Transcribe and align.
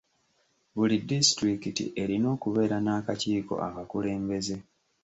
Buli 0.75 0.95
disitulikiti 1.09 1.83
erina 2.01 2.27
okubeera 2.35 2.77
n'akakiiko 2.81 3.53
akakulembeze. 3.67 4.55